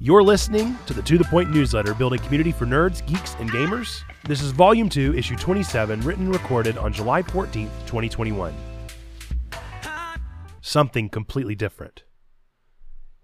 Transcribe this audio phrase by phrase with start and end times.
[0.00, 4.02] You're listening to the To The Point newsletter, building community for nerds, geeks, and gamers.
[4.22, 8.54] This is Volume 2, Issue 27, written and recorded on July 14th, 2021.
[10.60, 12.04] Something completely different.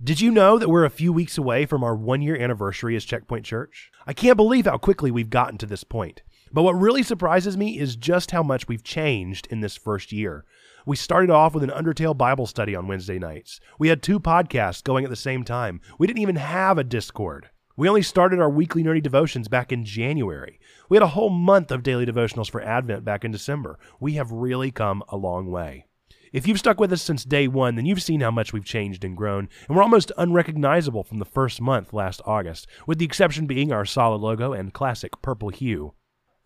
[0.00, 3.04] Did you know that we're a few weeks away from our one year anniversary as
[3.04, 3.90] Checkpoint Church?
[4.06, 6.22] I can't believe how quickly we've gotten to this point.
[6.52, 10.44] But what really surprises me is just how much we've changed in this first year.
[10.84, 13.60] We started off with an Undertale Bible study on Wednesday nights.
[13.78, 15.80] We had two podcasts going at the same time.
[15.98, 17.50] We didn't even have a Discord.
[17.76, 20.58] We only started our weekly nerdy devotions back in January.
[20.88, 23.78] We had a whole month of daily devotionals for Advent back in December.
[24.00, 25.86] We have really come a long way.
[26.32, 29.04] If you've stuck with us since day one, then you've seen how much we've changed
[29.04, 33.46] and grown, and we're almost unrecognizable from the first month last August, with the exception
[33.46, 35.94] being our solid logo and classic purple hue.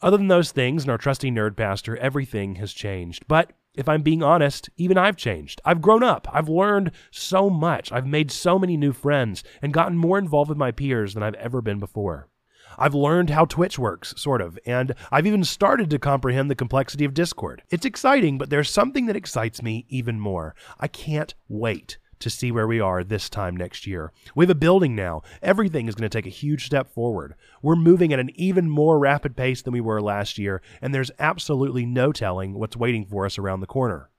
[0.05, 3.25] Other than those things and our trusty nerd pastor, everything has changed.
[3.27, 5.63] But if I'm being honest, even I've changed.
[5.65, 6.29] I've grown up.
[6.31, 7.91] I've learned so much.
[7.91, 11.33] I've made so many new friends and gotten more involved with my peers than I've
[11.37, 12.29] ever been before.
[12.77, 17.07] I've learned how Twitch works, sort of, and I've even started to comprehend the complexity
[17.07, 17.63] of Discord.
[17.71, 20.55] It's exciting, but there's something that excites me even more.
[20.79, 24.13] I can't wait to see where we are this time next year.
[24.35, 25.23] We have a building now.
[25.43, 27.35] Everything is going to take a huge step forward.
[27.63, 31.11] We're moving at an even more rapid pace than we were last year, and there's
[31.19, 34.11] absolutely no telling what's waiting for us around the corner.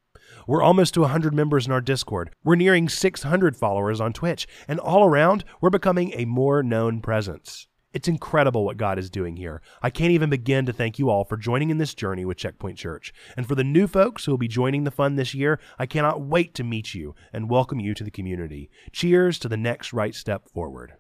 [0.48, 2.32] We're almost to 100 members in our Discord.
[2.44, 7.68] We're nearing 600 followers on Twitch, and all around, we're becoming a more known presence.
[7.96, 9.62] It's incredible what God is doing here.
[9.82, 12.78] I can't even begin to thank you all for joining in this journey with Checkpoint
[12.78, 13.14] Church.
[13.38, 16.20] And for the new folks who will be joining the fun this year, I cannot
[16.20, 18.70] wait to meet you and welcome you to the community.
[18.92, 20.96] Cheers to the next right step forward.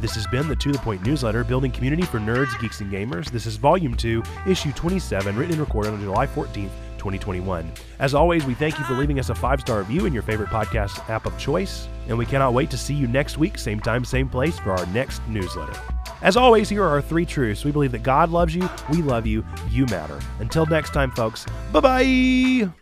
[0.00, 3.30] This has been the To The Point newsletter, building community for nerds, geeks, and gamers.
[3.30, 6.70] This is Volume 2, Issue 27, written and recorded on July 14th,
[7.02, 7.72] 2021.
[7.98, 10.50] As always, we thank you for leaving us a five star review in your favorite
[10.50, 14.04] podcast app of choice, and we cannot wait to see you next week, same time,
[14.04, 15.76] same place, for our next newsletter.
[16.22, 17.64] As always, here are our three truths.
[17.64, 20.20] We believe that God loves you, we love you, you matter.
[20.38, 22.70] Until next time, folks, bye bye!